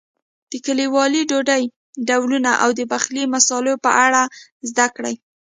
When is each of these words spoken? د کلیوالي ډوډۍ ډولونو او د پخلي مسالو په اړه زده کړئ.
د 0.51 0.53
کلیوالي 0.65 1.21
ډوډۍ 1.29 1.63
ډولونو 2.07 2.51
او 2.63 2.69
د 2.77 2.81
پخلي 2.91 3.23
مسالو 3.33 3.73
په 3.85 3.91
اړه 4.05 4.21
زده 4.69 4.87
کړئ. 4.95 5.15